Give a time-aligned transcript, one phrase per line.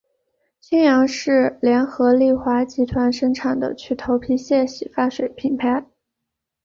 [0.59, 5.85] 清扬是联合利华集团生产的去头皮屑洗发水品牌。